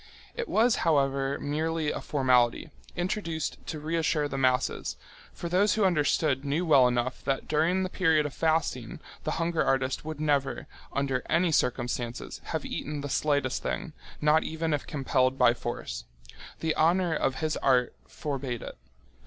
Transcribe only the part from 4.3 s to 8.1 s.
masses, for those who understood knew well enough that during the